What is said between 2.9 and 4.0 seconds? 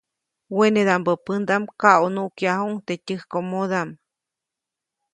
tyäjkomodaʼm.